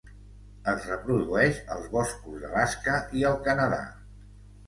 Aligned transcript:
Es 0.71 0.85
reprodueix 0.91 1.59
als 1.75 1.91
boscos 1.91 2.41
d'Alaska 2.45 2.97
i 3.19 3.27
el 3.33 3.39
Canadà. 3.49 3.81